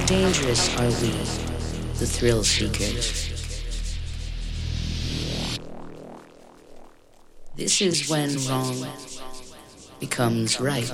[0.00, 1.10] dangerous are we,
[1.98, 3.30] the thrill seekers?
[7.56, 8.86] This is when wrong
[10.00, 10.92] becomes right.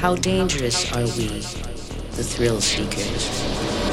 [0.00, 1.28] How dangerous are we,
[2.16, 3.89] the thrill seekers?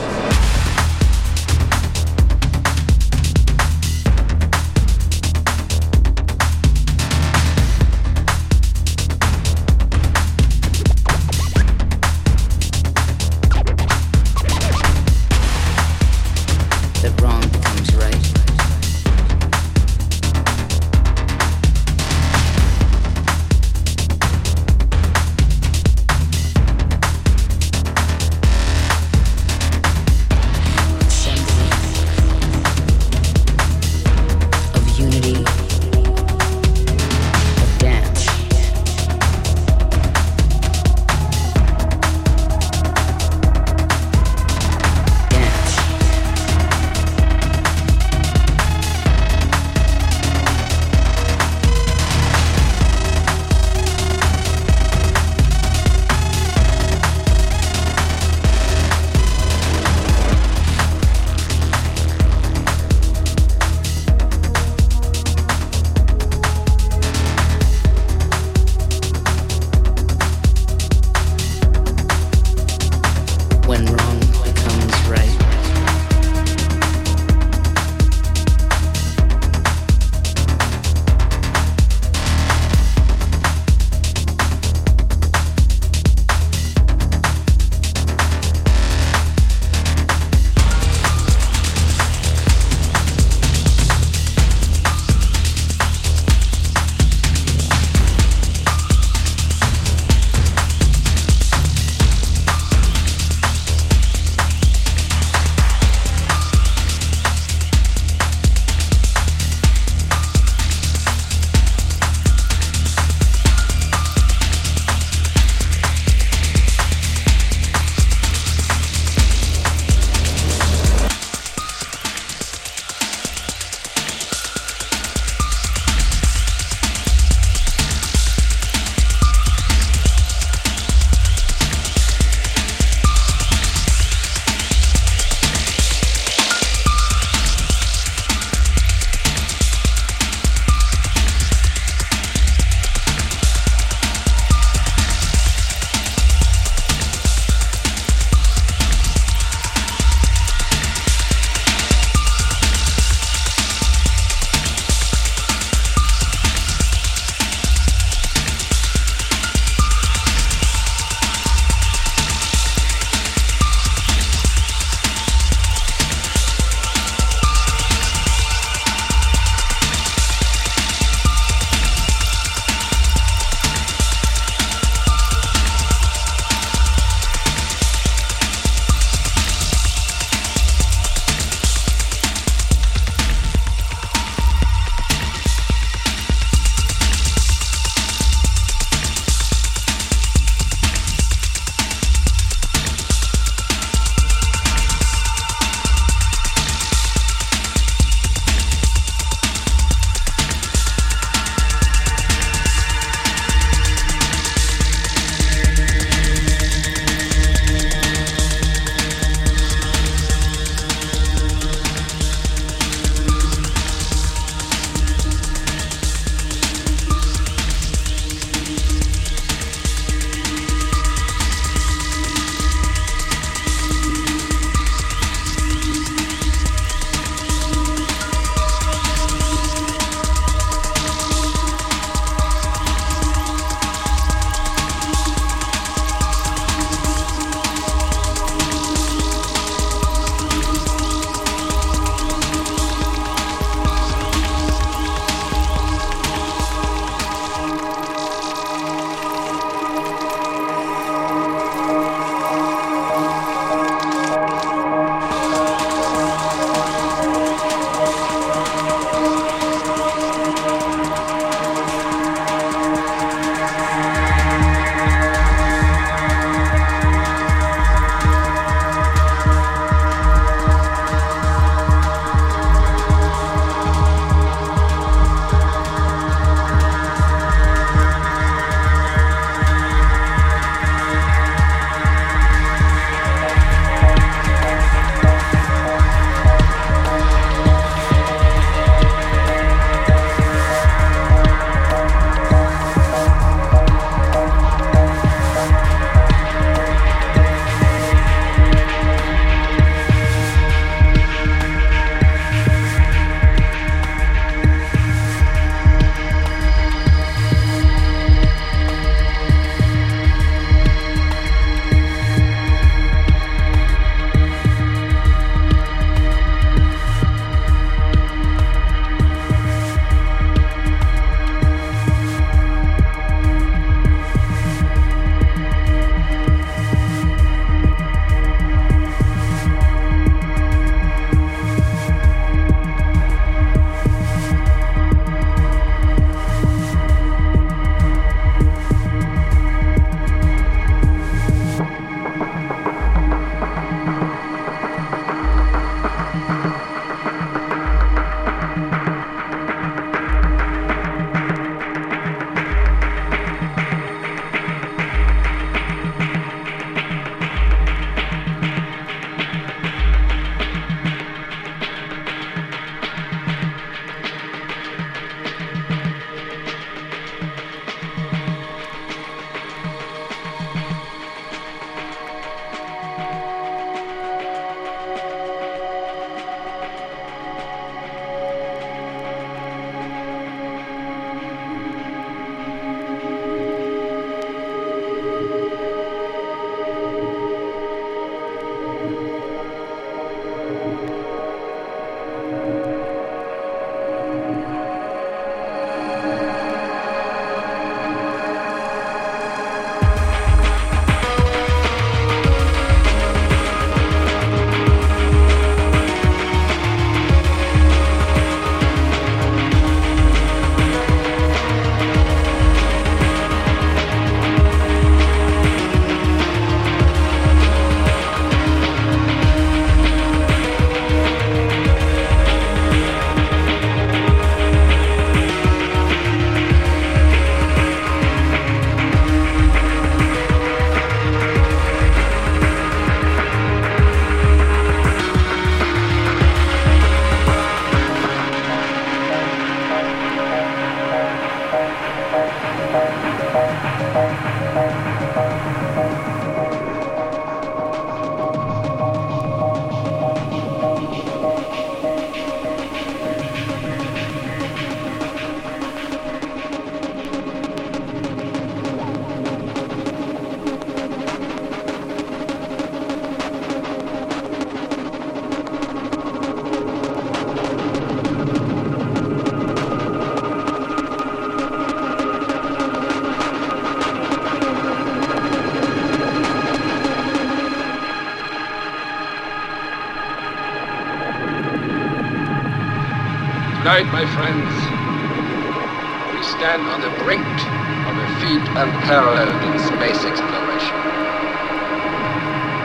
[489.08, 490.98] Unparalleled in space exploration.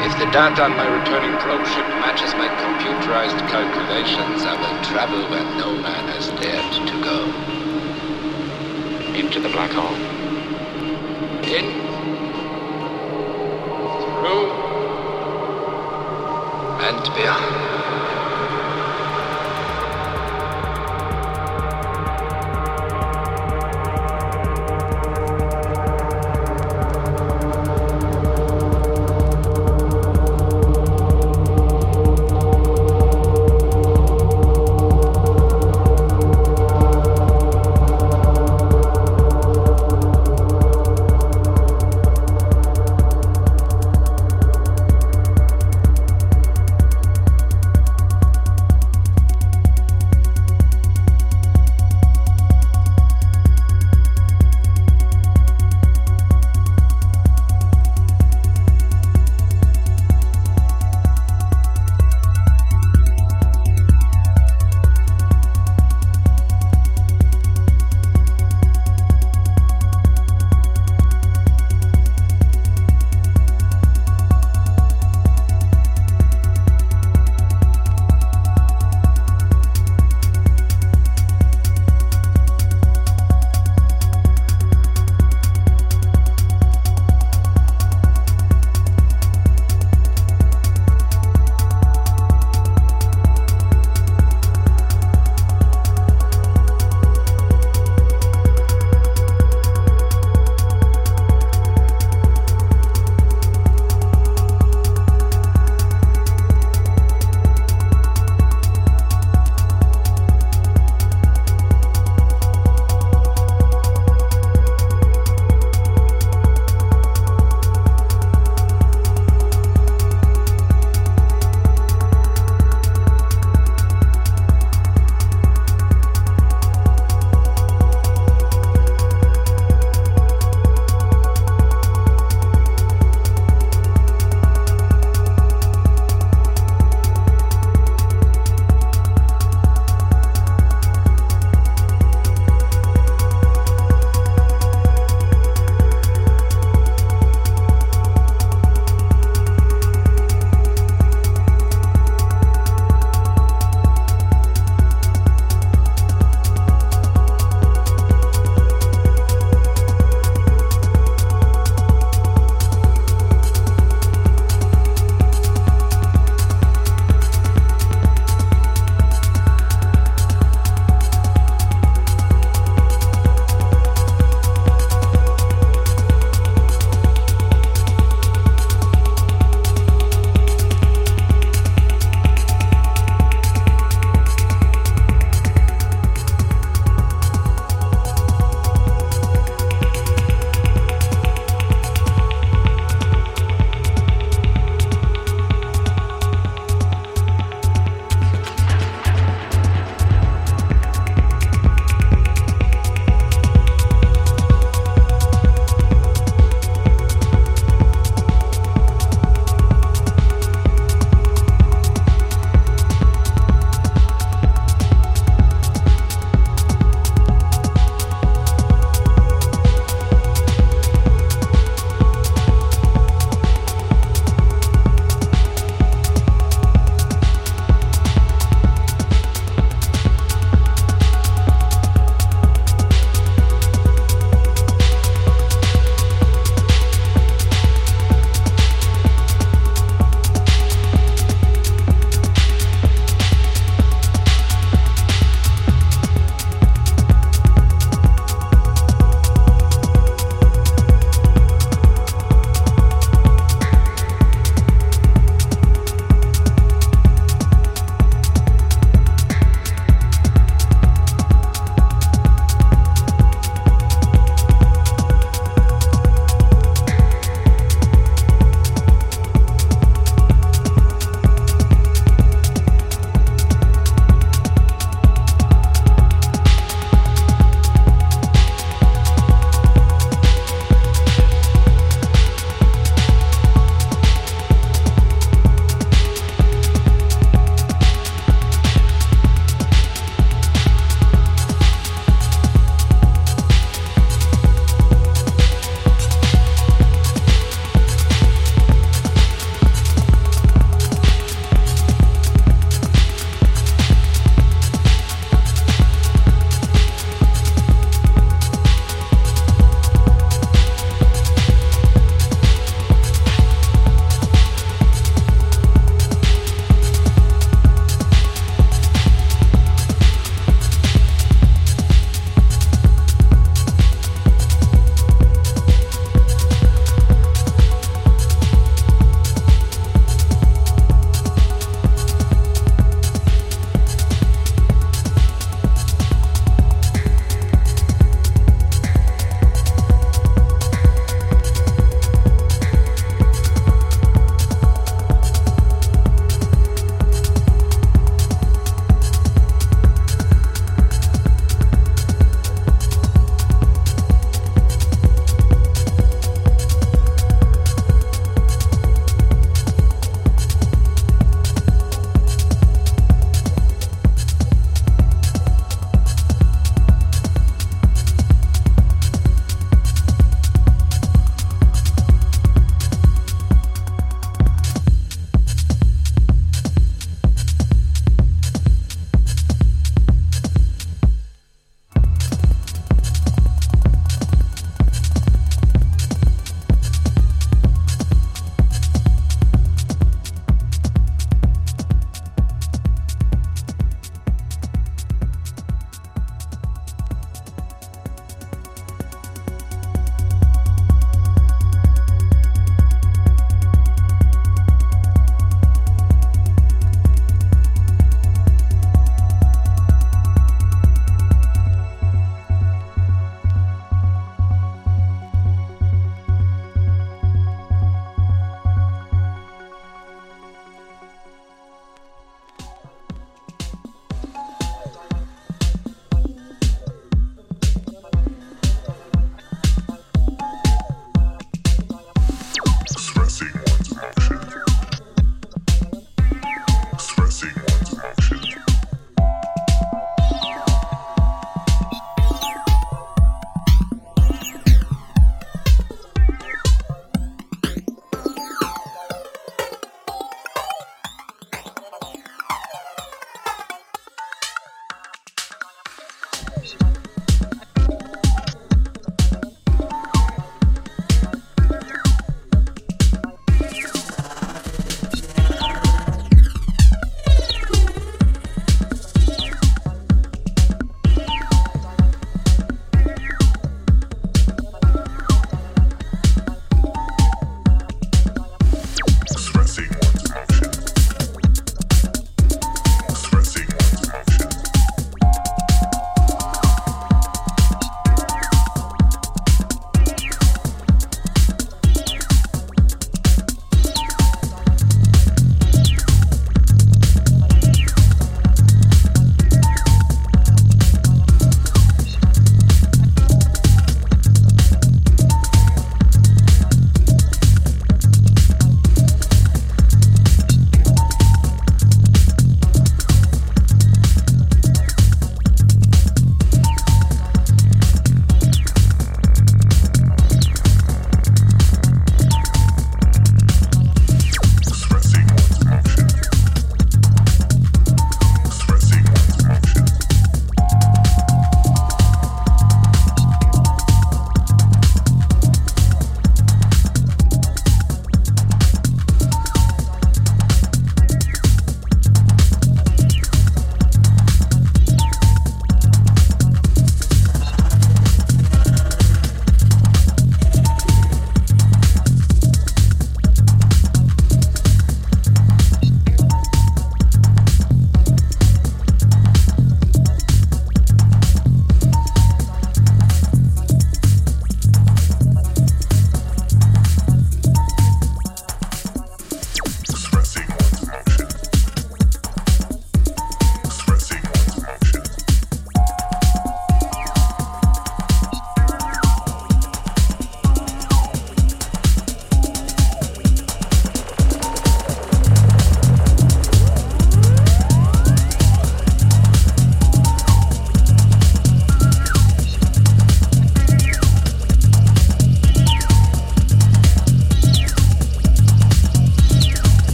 [0.00, 5.20] If the data on my returning probe ship matches my computerized calculations, I will travel
[5.28, 7.18] where no man has dared to go.
[9.14, 9.92] Into the black hole.
[11.44, 11.66] In.
[14.16, 14.48] Through.
[16.80, 17.55] And beyond.